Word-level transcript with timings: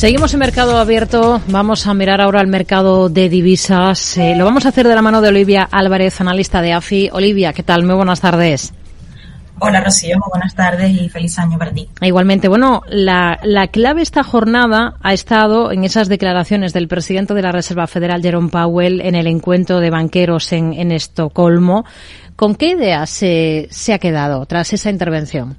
Seguimos 0.00 0.32
en 0.32 0.40
mercado 0.40 0.78
abierto. 0.78 1.42
Vamos 1.48 1.86
a 1.86 1.92
mirar 1.92 2.22
ahora 2.22 2.40
el 2.40 2.46
mercado 2.46 3.10
de 3.10 3.28
divisas. 3.28 4.16
Eh, 4.16 4.34
lo 4.34 4.46
vamos 4.46 4.64
a 4.64 4.70
hacer 4.70 4.88
de 4.88 4.94
la 4.94 5.02
mano 5.02 5.20
de 5.20 5.28
Olivia 5.28 5.68
Álvarez, 5.70 6.22
analista 6.22 6.62
de 6.62 6.72
AFI. 6.72 7.10
Olivia, 7.12 7.52
¿qué 7.52 7.62
tal? 7.62 7.84
Muy 7.84 7.96
buenas 7.96 8.22
tardes. 8.22 8.72
Hola 9.58 9.82
Rocío, 9.82 10.16
muy 10.16 10.30
buenas 10.30 10.54
tardes 10.54 10.90
y 10.90 11.10
feliz 11.10 11.38
año 11.38 11.58
para 11.58 11.72
ti. 11.72 11.90
Igualmente, 12.00 12.48
bueno, 12.48 12.80
la, 12.88 13.40
la 13.42 13.66
clave 13.66 14.00
esta 14.00 14.22
jornada 14.22 14.94
ha 15.02 15.12
estado 15.12 15.70
en 15.70 15.84
esas 15.84 16.08
declaraciones 16.08 16.72
del 16.72 16.88
presidente 16.88 17.34
de 17.34 17.42
la 17.42 17.52
Reserva 17.52 17.86
Federal, 17.86 18.22
Jerome 18.22 18.48
Powell, 18.48 19.02
en 19.02 19.14
el 19.14 19.26
encuentro 19.26 19.80
de 19.80 19.90
banqueros 19.90 20.50
en, 20.54 20.72
en 20.72 20.92
Estocolmo. 20.92 21.84
¿Con 22.36 22.54
qué 22.54 22.70
ideas 22.70 23.10
se, 23.10 23.68
se 23.70 23.92
ha 23.92 23.98
quedado 23.98 24.46
tras 24.46 24.72
esa 24.72 24.88
intervención? 24.88 25.58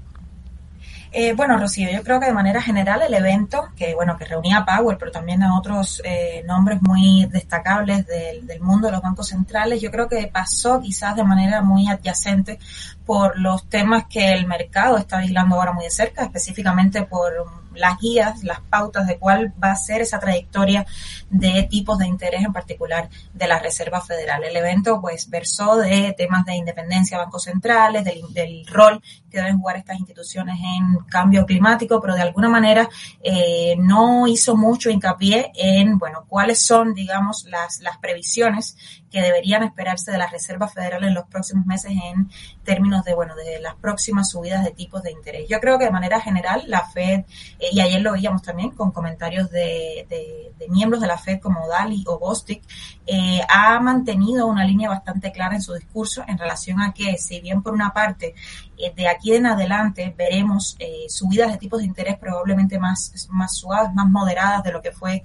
Eh, 1.14 1.34
bueno, 1.34 1.58
Rocío, 1.58 1.90
yo 1.92 2.04
creo 2.04 2.22
que 2.22 2.28
de 2.28 2.34
manera 2.34 2.62
general 2.62 3.02
el 3.02 3.14
evento, 3.14 3.68
que 3.76 3.94
bueno, 3.94 4.18
que 4.18 4.24
reunía 4.24 4.60
a 4.60 4.66
Powell, 4.66 4.98
pero 4.98 5.12
también 5.12 5.44
a 5.44 5.58
otros 5.58 6.02
eh, 6.06 6.42
nombres 6.48 6.82
muy 6.82 7.26
destacables 7.26 8.08
del, 8.08 8.48
del, 8.48 8.62
mundo 8.62 8.88
de 8.88 8.94
los 8.94 9.02
bancos 9.02 9.28
centrales, 9.28 9.82
yo 9.82 9.92
creo 9.92 10.08
que 10.08 10.28
pasó 10.28 10.80
quizás 10.80 11.18
de 11.18 11.26
manera 11.26 11.62
muy 11.62 11.90
adyacente 11.90 12.60
por 13.06 13.38
los 13.38 13.68
temas 13.68 14.06
que 14.06 14.32
el 14.32 14.48
mercado 14.48 14.98
está 14.98 15.20
vigilando 15.20 15.56
ahora 15.56 15.74
muy 15.74 15.84
de 15.84 15.92
cerca, 15.92 16.24
específicamente 16.24 17.04
por 17.04 17.61
las 17.76 18.00
guías, 18.00 18.44
las 18.44 18.62
pautas 18.62 19.08
de 19.08 19.18
cuál 19.18 19.54
va 19.62 19.72
a 19.72 19.76
ser 19.76 20.02
esa 20.02 20.20
trayectoria 20.20 20.86
de 21.30 21.68
tipos 21.70 21.98
de 21.98 22.08
interés 22.08 22.44
en 22.44 22.54
particular 22.54 23.10
de 23.34 23.48
la 23.48 23.60
Reserva 23.60 24.02
Federal. 24.02 24.44
El 24.44 24.56
evento 24.56 25.00
pues 25.02 25.30
versó 25.30 25.78
de 25.78 26.14
temas 26.18 26.46
de 26.46 26.56
independencia 26.56 27.18
de 27.18 27.24
bancos 27.24 27.44
centrales, 27.44 28.04
del, 28.04 28.22
del 28.34 28.66
rol 28.68 29.02
que 29.30 29.38
deben 29.38 29.60
jugar 29.60 29.78
estas 29.78 29.98
instituciones 29.98 30.58
en 30.60 30.98
cambio 31.06 31.46
climático, 31.46 32.02
pero 32.02 32.16
de 32.16 32.22
alguna 32.22 32.50
manera 32.50 32.90
eh, 33.24 33.76
no 33.78 34.28
hizo 34.28 34.58
mucho 34.58 34.90
hincapié 34.90 35.52
en, 35.56 35.98
bueno, 35.98 36.26
cuáles 36.28 36.62
son, 36.62 36.94
digamos, 36.94 37.46
las, 37.46 37.80
las 37.80 37.98
previsiones 37.98 38.76
que 39.10 39.22
deberían 39.22 39.64
esperarse 39.64 40.12
de 40.12 40.18
la 40.18 40.28
Reserva 40.28 40.68
Federal 40.68 41.04
en 41.04 41.14
los 41.14 41.26
próximos 41.28 41.66
meses 41.66 41.92
en 41.92 42.30
términos 42.64 43.04
de, 43.04 43.14
bueno, 43.14 43.36
de 43.36 43.60
las 43.60 43.76
próximas 43.76 44.30
subidas 44.30 44.64
de 44.64 44.72
tipos 44.72 45.04
de 45.04 45.12
interés. 45.12 45.48
Yo 45.50 45.60
creo 45.60 45.78
que 45.78 45.86
de 45.86 45.92
manera 45.92 46.22
general 46.22 46.64
la 46.68 46.86
Fed, 46.88 47.26
eh, 47.62 47.70
y 47.72 47.80
ayer 47.80 48.02
lo 48.02 48.14
veíamos 48.14 48.42
también 48.42 48.72
con 48.72 48.92
comentarios 48.92 49.50
de, 49.52 50.08
de, 50.10 50.68
miembros 50.70 51.02
de 51.02 51.08
la 51.08 51.18
Fed 51.18 51.40
como 51.40 51.68
Dali 51.68 52.04
o 52.08 52.18
Bostic, 52.20 52.64
eh, 53.06 53.42
ha 53.50 53.80
mantenido 53.80 54.48
una 54.48 54.64
línea 54.64 54.90
bastante 54.90 55.32
clara 55.32 55.56
en 55.56 55.62
su 55.62 55.74
discurso 55.74 56.24
en 56.28 56.38
relación 56.38 56.82
a 56.82 56.94
que, 56.94 57.18
si 57.18 57.42
bien 57.42 57.62
por 57.62 57.74
una 57.74 57.92
parte, 57.94 58.36
eh, 58.78 58.94
de 58.96 59.08
aquí 59.08 59.34
en 59.34 59.48
adelante 59.48 60.14
veremos 60.16 60.78
subidas 61.10 61.52
de 61.52 61.58
tipos 61.58 61.80
de 61.80 61.86
interés 61.86 62.18
probablemente 62.18 62.80
más, 62.80 63.28
más 63.30 63.56
suaves, 63.56 63.94
más 63.94 64.10
moderadas 64.10 64.64
de 64.64 64.72
lo 64.72 64.82
que 64.82 64.92
fue, 64.92 65.24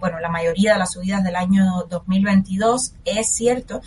bueno, 0.00 0.18
la 0.18 0.28
mayoría 0.28 0.72
de 0.72 0.78
las 0.78 0.92
subidas 0.92 1.22
del 1.22 1.36
año 1.36 1.84
2022. 1.88 2.94
Es 3.04 3.34
cierto, 3.34 3.80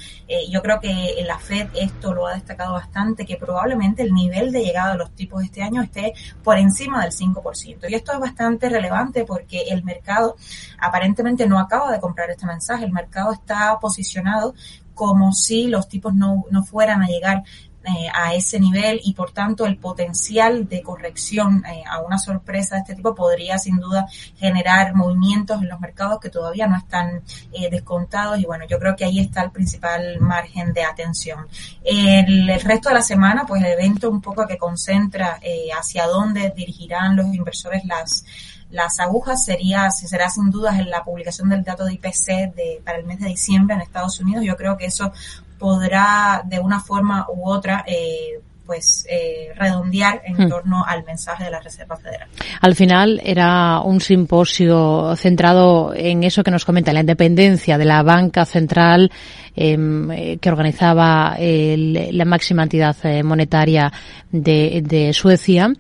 yo 0.50 0.62
creo 0.62 0.80
que 0.80 1.24
la 1.26 1.40
Fed 1.40 1.70
esto 1.76 2.14
lo 2.14 2.28
ha 2.28 2.36
destacado 2.36 2.74
bastante, 2.74 3.26
que 3.26 3.38
probablemente 3.38 4.04
el 4.04 4.14
nivel 4.14 4.52
de 4.52 4.64
llegada 4.64 4.94
de 4.94 4.98
los 5.00 5.12
tipos 5.12 5.44
este 5.44 5.64
año 5.64 5.82
esté 5.82 6.14
por 6.44 6.58
encima 6.58 7.04
del 7.04 7.12
5%. 7.12 7.73
Y 7.88 7.96
esto 7.96 8.14
es 8.14 8.20
bastante 8.20 8.70
relevante 8.70 9.26
porque 9.26 9.64
el 9.70 9.84
mercado 9.84 10.36
aparentemente 10.80 11.48
no 11.48 11.60
acaba 11.60 11.92
de 11.92 12.00
comprar 12.00 12.30
este 12.30 12.46
mensaje. 12.46 12.86
El 12.86 12.92
mercado 12.92 13.34
está 13.34 13.80
posicionado 13.80 14.54
como 14.94 15.34
si 15.34 15.68
los 15.68 15.88
tipos 15.88 16.14
no, 16.14 16.46
no 16.52 16.64
fueran 16.64 17.02
a 17.02 17.08
llegar 17.08 17.44
eh, 17.86 18.08
a 18.14 18.34
ese 18.34 18.60
nivel 18.60 19.02
y 19.04 19.14
por 19.14 19.32
tanto 19.32 19.66
el 19.66 19.78
potencial 19.78 20.68
de 20.70 20.82
corrección 20.82 21.64
eh, 21.66 21.84
a 21.90 22.00
una 22.00 22.18
sorpresa 22.18 22.76
de 22.76 22.82
este 22.82 22.96
tipo 22.96 23.14
podría 23.14 23.58
sin 23.58 23.78
duda 23.78 24.08
generar 24.38 24.96
movimientos 24.96 25.62
en 25.62 25.70
los 25.70 25.80
mercados 25.80 26.20
que 26.20 26.30
todavía 26.30 26.68
no 26.68 26.78
están 26.78 27.22
eh, 27.52 27.70
descontados 27.70 28.40
y 28.40 28.46
bueno, 28.46 28.66
yo 28.68 28.80
creo 28.80 28.96
que 28.96 29.06
ahí 29.06 29.20
está 29.20 29.44
el 29.44 29.52
principal 29.52 30.20
margen 30.20 30.74
de 30.74 30.84
atención. 30.84 31.48
El, 31.84 32.50
el 32.50 32.62
resto 32.62 32.90
de 32.90 32.96
la 32.96 33.02
semana, 33.02 33.46
pues 33.46 33.62
el 33.64 33.72
evento 33.72 34.10
un 34.10 34.22
poco 34.22 34.48
que 34.48 34.58
concentra 34.58 35.40
eh, 35.42 35.68
hacia 35.78 36.08
dónde 36.08 36.54
dirigirán 36.56 37.16
los 37.16 37.28
inversores 37.28 37.84
las 37.86 38.26
las 38.74 39.00
agujas 39.00 39.46
sería, 39.46 39.92
será 39.92 40.30
sin 40.30 40.50
dudas 40.50 40.80
en 40.80 40.90
la 40.90 41.04
publicación 41.04 41.50
del 41.50 41.64
dato 41.64 41.86
de 41.86 41.94
IPC 41.94 42.56
de, 42.56 42.82
para 42.84 42.98
el 42.98 43.06
mes 43.06 43.20
de 43.20 43.28
diciembre 43.28 43.76
en 43.76 43.82
Estados 43.82 44.20
Unidos. 44.20 44.44
Yo 44.44 44.58
creo 44.58 44.76
que 44.78 44.86
eso 44.86 45.14
podrá 45.60 46.42
de 46.44 46.60
una 46.60 46.80
forma 46.80 47.28
u 47.30 47.48
otra 47.48 47.86
eh, 47.88 48.42
pues 48.66 49.06
eh, 49.08 49.50
redondear 49.56 50.22
en 50.26 50.46
hmm. 50.46 50.50
torno 50.50 50.84
al 50.84 51.04
mensaje 51.04 51.44
de 51.44 51.52
la 51.52 51.60
Reserva 51.60 51.98
Federal. 51.98 52.28
Al 52.62 52.76
final 52.76 53.22
era 53.24 53.80
un 53.82 54.02
simposio 54.02 55.16
centrado 55.18 55.94
en 55.96 56.24
eso 56.24 56.44
que 56.44 56.50
nos 56.50 56.66
comenta, 56.66 56.94
la 56.94 57.02
independencia 57.02 57.78
de 57.78 57.86
la 57.86 58.02
banca 58.02 58.46
central 58.46 59.12
eh, 59.56 60.38
que 60.42 60.50
organizaba 60.50 61.38
la 61.38 62.26
máxima 62.26 62.64
entidad 62.64 62.96
eh, 63.04 63.24
monetaria 63.24 63.92
de, 64.32 64.82
de 64.84 65.14
Suecia. 65.14 65.72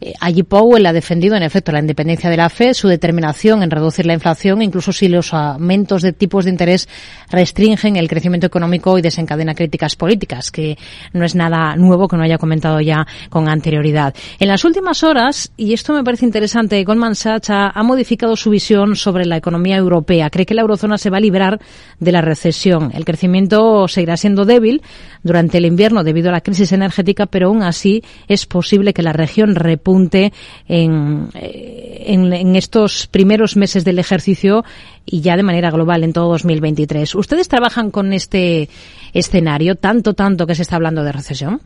Eh, 0.00 0.12
allí 0.20 0.42
Powell 0.42 0.86
ha 0.86 0.92
defendido, 0.92 1.34
en 1.34 1.42
efecto, 1.42 1.72
la 1.72 1.80
independencia 1.80 2.28
de 2.30 2.36
la 2.36 2.50
FED, 2.50 2.74
su 2.74 2.88
determinación 2.88 3.62
en 3.62 3.70
reducir 3.70 4.06
la 4.06 4.12
inflación, 4.12 4.62
incluso 4.62 4.92
si 4.92 5.08
los 5.08 5.32
aumentos 5.32 6.02
de 6.02 6.12
tipos 6.12 6.44
de 6.44 6.50
interés 6.50 6.88
restringen 7.30 7.96
el 7.96 8.08
crecimiento 8.08 8.46
económico 8.46 8.98
y 8.98 9.02
desencadena 9.02 9.54
críticas 9.54 9.96
políticas, 9.96 10.50
que 10.50 10.76
no 11.14 11.24
es 11.24 11.34
nada 11.34 11.74
nuevo 11.76 12.06
que 12.06 12.16
no 12.16 12.22
haya 12.22 12.38
comentado 12.38 12.80
ya 12.80 13.06
con 13.30 13.48
anterioridad. 13.48 14.14
En 14.38 14.48
las 14.48 14.64
últimas 14.64 15.02
horas, 15.02 15.52
y 15.56 15.72
esto 15.72 15.94
me 15.94 16.04
parece 16.04 16.26
interesante, 16.26 16.84
Goldman 16.84 17.14
Sachs 17.14 17.48
ha, 17.50 17.70
ha 17.70 17.82
modificado 17.82 18.36
su 18.36 18.50
visión 18.50 18.94
sobre 18.94 19.24
la 19.24 19.38
economía 19.38 19.76
europea. 19.76 20.28
Cree 20.28 20.44
que 20.44 20.54
la 20.54 20.62
eurozona 20.62 20.98
se 20.98 21.08
va 21.08 21.16
a 21.16 21.20
librar 21.20 21.60
de 21.98 22.12
la 22.12 22.20
recesión. 22.20 22.90
El 22.94 23.06
crecimiento 23.06 23.21
seguirá 23.88 24.16
siendo 24.16 24.44
débil 24.44 24.82
durante 25.22 25.58
el 25.58 25.66
invierno 25.66 26.04
debido 26.04 26.28
a 26.28 26.32
la 26.32 26.40
crisis 26.40 26.72
energética, 26.72 27.26
pero 27.26 27.48
aún 27.48 27.62
así 27.62 28.02
es 28.28 28.46
posible 28.46 28.92
que 28.92 29.02
la 29.02 29.12
región 29.12 29.54
repunte 29.54 30.32
en, 30.68 31.28
en, 31.34 32.32
en 32.32 32.56
estos 32.56 33.06
primeros 33.06 33.56
meses 33.56 33.84
del 33.84 33.98
ejercicio 33.98 34.64
y 35.04 35.20
ya 35.20 35.36
de 35.36 35.42
manera 35.42 35.70
global 35.70 36.04
en 36.04 36.12
todo 36.12 36.28
2023. 36.30 37.14
¿Ustedes 37.14 37.48
trabajan 37.48 37.90
con 37.90 38.12
este 38.12 38.68
escenario 39.12 39.76
tanto, 39.76 40.14
tanto 40.14 40.46
que 40.46 40.54
se 40.54 40.62
está 40.62 40.76
hablando 40.76 41.02
de 41.04 41.12
recesión? 41.12 41.60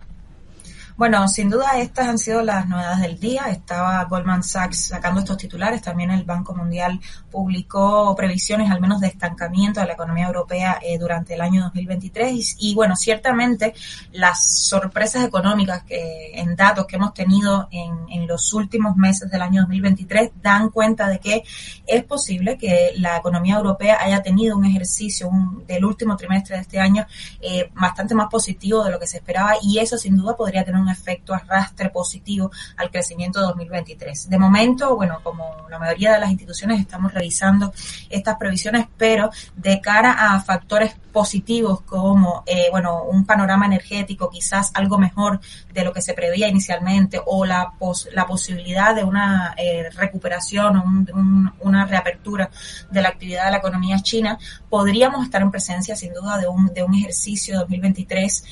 Bueno, 0.96 1.28
sin 1.28 1.50
duda 1.50 1.78
estas 1.78 2.08
han 2.08 2.18
sido 2.18 2.40
las 2.40 2.66
novedades 2.66 3.00
del 3.00 3.20
día. 3.20 3.48
Estaba 3.50 4.02
Goldman 4.04 4.42
Sachs 4.42 4.86
sacando 4.86 5.20
estos 5.20 5.36
titulares. 5.36 5.82
También 5.82 6.10
el 6.10 6.24
Banco 6.24 6.54
Mundial 6.54 6.98
publicó 7.30 8.16
previsiones 8.16 8.70
al 8.70 8.80
menos 8.80 9.02
de 9.02 9.08
estancamiento 9.08 9.80
de 9.80 9.86
la 9.88 9.92
economía 9.92 10.26
europea 10.26 10.78
eh, 10.80 10.96
durante 10.96 11.34
el 11.34 11.42
año 11.42 11.64
2023. 11.64 12.32
Y, 12.32 12.70
y, 12.70 12.74
bueno, 12.74 12.96
ciertamente 12.96 13.74
las 14.12 14.66
sorpresas 14.66 15.22
económicas 15.22 15.82
que 15.82 16.32
en 16.32 16.56
datos 16.56 16.86
que 16.86 16.96
hemos 16.96 17.12
tenido 17.12 17.68
en, 17.70 17.92
en, 18.10 18.26
los 18.26 18.54
últimos 18.54 18.96
meses 18.96 19.30
del 19.30 19.42
año 19.42 19.60
2023 19.62 20.30
dan 20.40 20.70
cuenta 20.70 21.08
de 21.08 21.18
que 21.18 21.42
es 21.86 22.04
posible 22.04 22.56
que 22.56 22.92
la 22.96 23.18
economía 23.18 23.56
europea 23.56 23.98
haya 24.00 24.22
tenido 24.22 24.56
un 24.56 24.64
ejercicio 24.64 25.28
un, 25.28 25.66
del 25.66 25.84
último 25.84 26.16
trimestre 26.16 26.56
de 26.56 26.62
este 26.62 26.80
año 26.80 27.06
eh, 27.40 27.70
bastante 27.74 28.14
más 28.14 28.28
positivo 28.28 28.82
de 28.82 28.90
lo 28.90 28.98
que 28.98 29.06
se 29.06 29.18
esperaba 29.18 29.52
y 29.62 29.78
eso 29.78 29.98
sin 29.98 30.16
duda 30.16 30.34
podría 30.34 30.64
tener 30.64 30.80
un 30.80 30.85
un 30.86 30.92
efecto 30.92 31.34
arrastre 31.34 31.90
positivo 31.90 32.50
al 32.76 32.90
crecimiento 32.90 33.40
de 33.40 33.46
2023. 33.46 34.30
De 34.30 34.38
momento, 34.38 34.94
bueno, 34.96 35.20
como 35.22 35.66
la 35.68 35.78
mayoría 35.78 36.12
de 36.12 36.20
las 36.20 36.30
instituciones 36.30 36.80
estamos 36.80 37.12
revisando 37.12 37.72
estas 38.08 38.36
previsiones, 38.36 38.86
pero 38.96 39.30
de 39.56 39.80
cara 39.80 40.12
a 40.12 40.40
factores 40.40 40.94
positivos 41.12 41.80
como, 41.82 42.42
eh, 42.46 42.68
bueno, 42.70 43.04
un 43.04 43.24
panorama 43.24 43.66
energético 43.66 44.28
quizás 44.28 44.70
algo 44.74 44.98
mejor 44.98 45.40
de 45.72 45.82
lo 45.82 45.92
que 45.92 46.02
se 46.02 46.12
preveía 46.12 46.46
inicialmente 46.46 47.20
o 47.24 47.44
la, 47.46 47.72
pos 47.78 48.08
la 48.12 48.26
posibilidad 48.26 48.94
de 48.94 49.02
una 49.02 49.54
eh, 49.56 49.88
recuperación 49.90 50.76
o 50.76 50.84
un, 50.84 51.52
una 51.60 51.86
reapertura 51.86 52.50
de 52.90 53.02
la 53.02 53.08
actividad 53.08 53.46
de 53.46 53.50
la 53.52 53.56
economía 53.56 53.98
china, 54.00 54.38
podríamos 54.68 55.24
estar 55.24 55.40
en 55.40 55.50
presencia 55.50 55.96
sin 55.96 56.12
duda 56.12 56.38
de 56.38 56.48
un, 56.48 56.66
de 56.74 56.82
un 56.82 56.94
ejercicio 56.94 57.58
2023 57.60 58.44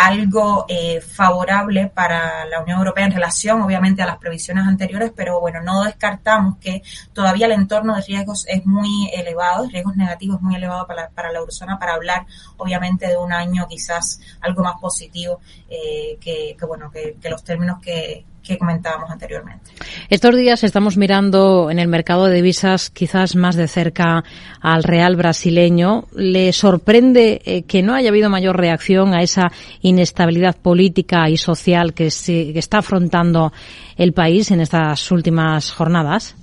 algo 0.00 0.64
eh, 0.66 1.02
favorable 1.02 1.88
para 1.88 2.46
la 2.46 2.60
Unión 2.62 2.78
Europea 2.78 3.04
en 3.04 3.12
relación, 3.12 3.60
obviamente, 3.60 4.00
a 4.00 4.06
las 4.06 4.16
previsiones 4.16 4.66
anteriores, 4.66 5.12
pero 5.14 5.40
bueno, 5.40 5.60
no 5.60 5.84
descartamos 5.84 6.56
que 6.56 6.82
todavía 7.12 7.44
el 7.44 7.52
entorno 7.52 7.94
de 7.94 8.02
riesgos 8.02 8.46
es 8.48 8.64
muy 8.64 9.10
elevado, 9.12 9.68
riesgos 9.68 9.96
negativos 9.96 10.40
muy 10.40 10.54
elevados 10.54 10.86
para, 10.86 11.10
para 11.10 11.30
la 11.30 11.40
eurozona, 11.40 11.78
para 11.78 11.92
hablar, 11.92 12.24
obviamente, 12.56 13.08
de 13.08 13.18
un 13.18 13.30
año 13.30 13.66
quizás 13.68 14.20
algo 14.40 14.62
más 14.62 14.80
positivo 14.80 15.40
eh, 15.68 16.16
que, 16.18 16.56
que, 16.58 16.66
bueno, 16.66 16.90
que, 16.90 17.18
que 17.20 17.28
los 17.28 17.44
términos 17.44 17.78
que, 17.82 18.24
que 18.42 18.58
comentábamos 18.58 19.10
anteriormente. 19.10 19.70
Estos 20.08 20.36
días 20.36 20.64
estamos 20.64 20.96
mirando 20.96 21.70
en 21.70 21.78
el 21.78 21.88
mercado 21.88 22.26
de 22.26 22.36
divisas 22.36 22.90
quizás 22.90 23.36
más 23.36 23.56
de 23.56 23.68
cerca 23.68 24.24
al 24.60 24.82
real 24.82 25.16
brasileño. 25.16 26.04
¿Le 26.14 26.52
sorprende 26.52 27.42
eh, 27.44 27.62
que 27.62 27.82
no 27.82 27.94
haya 27.94 28.10
habido 28.10 28.30
mayor 28.30 28.56
reacción 28.56 29.14
a 29.14 29.22
esa 29.22 29.52
inestabilidad 29.82 30.56
política 30.56 31.28
y 31.28 31.36
social 31.36 31.94
que, 31.94 32.10
se, 32.10 32.52
que 32.52 32.58
está 32.58 32.78
afrontando 32.78 33.52
el 33.96 34.12
país 34.12 34.50
en 34.50 34.60
estas 34.60 35.10
últimas 35.10 35.70
jornadas? 35.72 36.36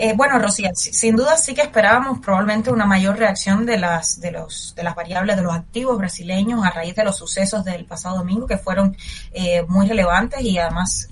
Eh, 0.00 0.12
bueno, 0.14 0.38
Rocío, 0.38 0.70
sin 0.74 1.16
duda 1.16 1.36
sí 1.36 1.54
que 1.54 1.62
esperábamos 1.62 2.20
probablemente 2.20 2.70
una 2.70 2.86
mayor 2.86 3.18
reacción 3.18 3.66
de 3.66 3.78
las, 3.78 4.20
de 4.20 4.30
los, 4.30 4.72
de 4.76 4.84
las 4.84 4.94
variables 4.94 5.34
de 5.34 5.42
los 5.42 5.52
activos 5.52 5.98
brasileños 5.98 6.64
a 6.64 6.70
raíz 6.70 6.94
de 6.94 7.02
los 7.02 7.16
sucesos 7.16 7.64
del 7.64 7.84
pasado 7.84 8.18
domingo 8.18 8.46
que 8.46 8.58
fueron 8.58 8.96
eh, 9.32 9.62
muy 9.66 9.88
relevantes 9.88 10.40
y 10.42 10.56
además 10.56 11.08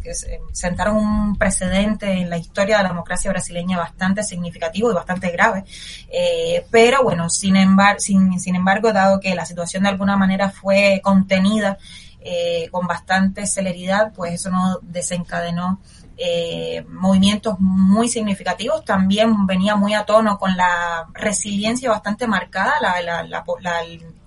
sentaron 0.52 0.98
un 0.98 1.36
precedente 1.36 2.12
en 2.12 2.30
la 2.30 2.38
historia 2.38 2.76
de 2.76 2.84
la 2.84 2.90
democracia 2.90 3.28
brasileña 3.32 3.76
bastante 3.76 4.22
significativo 4.22 4.92
y 4.92 4.94
bastante 4.94 5.30
grave. 5.30 5.64
Eh, 6.08 6.64
pero 6.70 7.02
bueno, 7.02 7.28
sin 7.28 7.56
embargo, 7.56 7.98
sin, 7.98 8.38
sin 8.38 8.54
embargo, 8.54 8.92
dado 8.92 9.18
que 9.18 9.34
la 9.34 9.46
situación 9.46 9.82
de 9.82 9.88
alguna 9.88 10.16
manera 10.16 10.50
fue 10.50 11.00
contenida 11.02 11.76
eh, 12.20 12.68
con 12.70 12.86
bastante 12.86 13.46
celeridad, 13.46 14.12
pues 14.12 14.34
eso 14.34 14.50
no 14.50 14.78
desencadenó 14.82 15.80
eh, 16.16 16.84
movimientos 16.88 17.56
muy 17.58 18.08
significativos. 18.08 18.84
También 18.84 19.46
venía 19.46 19.76
muy 19.76 19.94
a 19.94 20.04
tono 20.04 20.38
con 20.38 20.56
la 20.56 21.06
resiliencia 21.12 21.90
bastante 21.90 22.26
marcada, 22.26 22.74
la, 22.80 23.00
la, 23.02 23.22
la, 23.22 23.44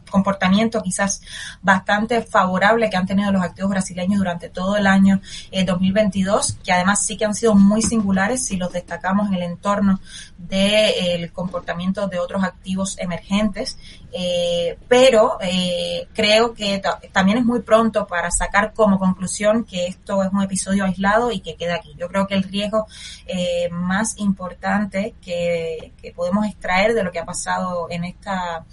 comportamiento 0.10 0.82
quizás 0.82 1.22
bastante 1.62 2.22
favorable 2.22 2.90
que 2.90 2.98
han 2.98 3.06
tenido 3.06 3.32
los 3.32 3.42
activos 3.42 3.72
brasileños 3.72 4.20
durante 4.20 4.50
todo 4.50 4.78
el 4.78 4.88
año 4.88 5.22
2022, 5.66 6.52
eh, 6.52 6.54
que 6.64 6.72
además 6.72 7.06
sí 7.06 7.18
que 7.18 7.26
han 7.26 7.36
sido 7.36 7.56
muy 7.56 7.82
singulares 7.82 8.46
si 8.46 8.58
los 8.58 8.72
destacamos 8.72 9.28
en 9.28 9.36
el 9.36 9.44
entorno 9.44 10.00
del 10.38 11.32
comportamiento 11.32 12.08
de 12.08 12.20
otros 12.20 12.44
activos 12.44 12.98
emergentes. 13.00 13.78
Eh, 14.12 14.78
pero 14.88 15.38
eh, 15.42 16.08
creo 16.14 16.54
que 16.54 16.82
también 17.12 17.38
es 17.38 17.46
muy 17.46 17.62
pronto 17.62 18.08
para 18.08 18.32
sacar 18.32 18.74
como 18.74 18.98
conclusión 18.98 19.64
que 19.64 19.86
esto 19.86 20.24
es 20.24 20.32
un 20.34 20.42
episodio 20.42 20.86
aislado 20.86 21.32
y 21.32 21.42
que 21.42 21.56
queda 21.56 21.76
aquí. 21.76 21.94
Yo 21.98 22.08
creo 22.08 22.26
que 22.26 22.34
el 22.34 22.44
riesgo 22.44 22.88
eh, 23.28 23.70
más 23.72 24.18
importante 24.18 25.14
que 25.22 25.94
podemos 26.16 26.48
extraer 26.48 26.94
de 26.94 27.04
lo 27.04 27.12
que 27.12 27.20
ha 27.20 27.26
pasado 27.26 27.88
en 27.90 28.06
esta 28.06 28.66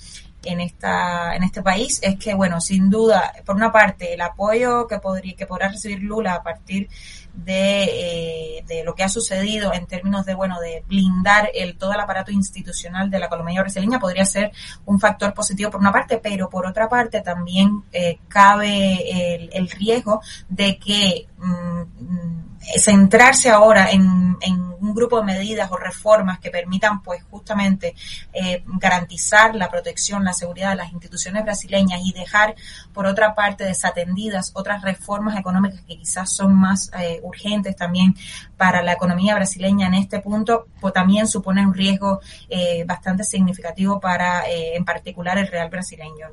en 0.47 0.61
esta 0.61 1.35
en 1.37 1.43
este 1.43 1.63
país 1.63 1.99
es 2.03 2.17
que 2.19 2.35
bueno 2.35 2.61
sin 2.61 2.91
duda 2.91 3.33
por 3.45 3.57
una 3.57 3.73
parte 3.73 4.15
el 4.15 4.21
apoyo 4.21 4.87
que 4.87 4.99
podría 4.99 5.35
que 5.35 5.47
podrá 5.47 5.69
recibir 5.69 6.03
Lula 6.03 6.35
a 6.35 6.43
partir 6.43 6.89
de, 7.35 7.85
eh, 7.85 8.65
de 8.67 8.83
lo 8.83 8.95
que 8.95 9.05
ha 9.05 9.09
sucedido 9.09 9.73
en 9.75 9.87
términos 9.87 10.25
de 10.25 10.35
bueno 10.35 10.59
de 10.61 10.83
blindar 10.89 11.51
el 11.55 11.77
todo 11.77 11.93
el 11.93 12.01
aparato 12.01 12.33
institucional 12.33 13.11
de 13.11 13.19
la 13.19 13.27
economía 13.27 13.61
brasileña 13.61 13.99
podría 13.99 14.25
ser 14.25 14.53
un 14.87 14.99
factor 14.99 15.35
positivo 15.35 15.71
por 15.71 15.81
una 15.81 15.93
parte 15.93 16.19
pero 16.23 16.49
por 16.49 16.67
otra 16.67 16.89
parte 16.89 17.21
también 17.21 17.85
eh, 17.93 18.19
cabe 18.29 19.35
el, 19.35 19.51
el, 19.53 19.69
riesgo 19.69 20.23
de 20.49 20.79
que 20.79 21.27
mm, 21.39 21.76
centrarse 22.79 23.51
ahora 23.51 23.91
en, 23.91 24.37
en, 24.41 24.67
un 24.79 24.95
grupo 24.95 25.19
de 25.19 25.25
medidas 25.25 25.71
o 25.73 25.77
reformas 25.77 26.39
que 26.39 26.51
permitan 26.51 27.03
pues 27.03 27.23
justamente 27.31 27.95
eh, 28.33 28.63
garantizar 28.67 29.55
la 29.55 29.71
protección, 29.71 30.23
la 30.23 30.35
seguridad 30.35 30.71
de 30.71 30.77
las 30.77 30.93
instituciones 30.93 31.45
brasileñas 31.45 32.01
y 32.05 32.13
dejar 32.13 32.55
por 32.93 33.07
otra 33.07 33.35
parte 33.35 33.65
desatendidas 33.65 34.53
otras 34.55 34.83
reformas 34.83 35.39
económicas 35.39 35.81
que 35.81 35.97
quizás 35.97 36.31
son 36.31 36.55
más 36.55 36.91
eh, 37.01 37.21
urgentes 37.23 37.75
también 37.75 38.15
para 38.57 38.83
la 38.83 38.93
economía 38.93 39.35
brasileña 39.35 39.87
en 39.87 39.95
este 39.95 40.21
punto, 40.21 40.67
pues 40.81 40.93
también 40.93 41.27
supone 41.27 41.67
un 41.67 41.75
riesgo 41.75 42.21
eh, 42.49 42.85
bastante 42.85 43.25
significativo 43.25 43.99
para 43.99 44.49
eh, 44.49 44.77
en 44.77 44.85
particular 44.85 45.39
el 45.39 45.49
real 45.49 45.71
brasileño 45.71 46.29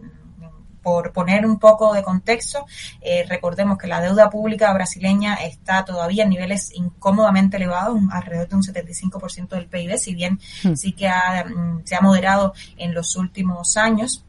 por 0.83 1.13
poner 1.13 1.45
un 1.45 1.57
poco 1.57 1.93
de 1.93 2.03
contexto, 2.03 2.65
eh, 3.01 3.25
recordemos 3.27 3.77
que 3.77 3.87
la 3.87 4.01
deuda 4.01 4.29
pública 4.29 4.71
brasileña 4.73 5.35
está 5.35 5.85
todavía 5.85 6.23
en 6.23 6.29
niveles 6.29 6.71
incómodamente 6.73 7.57
elevados, 7.57 7.97
alrededor 8.11 8.49
de 8.49 8.55
un 8.57 8.63
75% 8.63 9.47
del 9.49 9.67
PIB, 9.67 9.97
si 9.97 10.13
bien 10.13 10.39
hmm. 10.63 10.73
sí 10.75 10.91
que 10.91 11.07
ha, 11.07 11.45
mm, 11.45 11.83
se 11.85 11.95
ha 11.95 12.01
moderado 12.01 12.53
en 12.77 12.93
los 12.93 13.15
últimos 13.15 13.77
años 13.77 14.25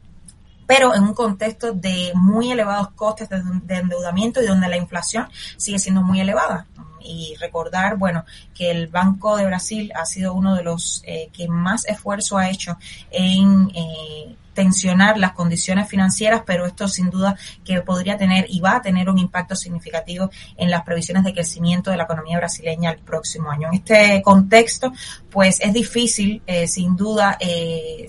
pero 0.67 0.95
en 0.95 1.03
un 1.03 1.13
contexto 1.13 1.73
de 1.73 2.11
muy 2.15 2.51
elevados 2.51 2.89
costes 2.93 3.29
de, 3.29 3.39
de, 3.63 3.75
endeudamiento 3.75 4.41
y 4.41 4.47
donde 4.47 4.67
la 4.67 4.77
inflación 4.77 5.27
sigue 5.57 5.77
siendo 5.77 6.01
muy 6.01 6.19
elevada. 6.19 6.65
Y 7.01 7.35
recordar, 7.39 7.97
bueno, 7.97 8.25
que 8.55 8.71
el 8.71 8.87
Banco 8.87 9.37
de 9.37 9.45
Brasil 9.45 9.91
ha 9.95 10.07
sido 10.07 10.33
uno 10.33 10.55
de 10.55 10.63
los 10.63 11.03
eh, 11.05 11.29
que 11.31 11.47
más 11.47 11.85
esfuerzo 11.85 12.39
ha 12.39 12.49
hecho 12.49 12.79
en 13.11 13.69
eh, 13.75 14.35
tensionar 14.55 15.19
las 15.19 15.33
condiciones 15.33 15.87
financieras, 15.87 16.41
pero 16.45 16.65
esto 16.65 16.87
sin 16.87 17.11
duda 17.11 17.37
que 17.63 17.81
podría 17.81 18.17
tener 18.17 18.47
y 18.49 18.61
va 18.61 18.77
a 18.77 18.81
tener 18.81 19.09
un 19.09 19.19
impacto 19.19 19.55
significativo 19.55 20.31
en 20.57 20.71
las 20.71 20.81
previsiones 20.81 21.23
de 21.23 21.33
crecimiento 21.33 21.91
de 21.91 21.97
la 21.97 22.03
economía 22.03 22.37
brasileña 22.37 22.89
el 22.91 22.97
próximo 22.97 23.51
año. 23.51 23.67
En 23.67 23.75
este 23.75 24.21
contexto, 24.23 24.91
pues 25.29 25.59
es 25.61 25.73
difícil, 25.73 26.41
eh, 26.47 26.67
sin 26.67 26.95
duda, 26.95 27.37
eh, 27.39 28.07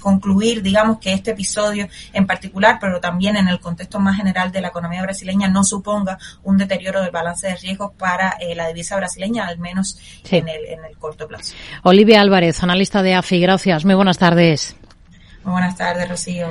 concluir, 0.00 0.62
digamos, 0.62 0.98
que 0.98 1.12
este 1.12 1.32
episodio 1.32 1.88
en 2.12 2.26
particular, 2.26 2.78
pero 2.80 3.00
también 3.00 3.36
en 3.36 3.48
el 3.48 3.60
contexto 3.60 3.98
más 3.98 4.16
general 4.16 4.50
de 4.52 4.60
la 4.60 4.68
economía 4.68 5.02
brasileña, 5.02 5.48
no 5.48 5.64
suponga 5.64 6.18
un 6.44 6.56
deterioro 6.56 7.02
del 7.02 7.10
balance 7.10 7.46
de 7.46 7.56
riesgos 7.56 7.92
para 7.96 8.36
eh, 8.40 8.54
la 8.54 8.68
divisa 8.68 8.96
brasileña, 8.96 9.46
al 9.46 9.58
menos 9.58 9.98
sí. 10.22 10.36
en, 10.36 10.48
el, 10.48 10.64
en 10.66 10.84
el 10.84 10.96
corto 10.96 11.26
plazo. 11.26 11.54
Olivia 11.82 12.20
Álvarez, 12.20 12.62
analista 12.62 13.02
de 13.02 13.14
AFI, 13.14 13.40
gracias. 13.40 13.84
Muy 13.84 13.94
buenas 13.94 14.18
tardes. 14.18 14.76
Buenas 15.42 15.76
tardes, 15.76 16.08
Rocío. 16.08 16.46